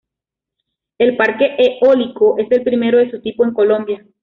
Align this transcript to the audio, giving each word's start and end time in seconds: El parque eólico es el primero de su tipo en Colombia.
El 0.97 1.15
parque 1.15 1.51
eólico 1.59 2.35
es 2.39 2.51
el 2.51 2.63
primero 2.63 2.97
de 2.97 3.11
su 3.11 3.21
tipo 3.21 3.45
en 3.45 3.53
Colombia. 3.53 4.03